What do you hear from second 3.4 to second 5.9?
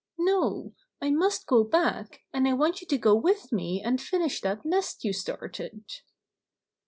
me and finish that nest you started."